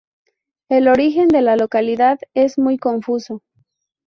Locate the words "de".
1.27-1.43